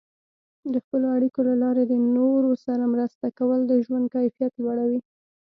د 0.73 0.75
خپلو 0.83 1.05
اړیکو 1.17 1.39
له 1.49 1.55
لارې 1.63 1.83
د 1.87 1.93
نورو 2.17 2.51
سره 2.65 2.91
مرسته 2.93 3.25
کول 3.39 3.59
د 3.67 3.73
ژوند 3.85 4.05
کیفیت 4.15 4.53
لوړوي. 4.63 4.99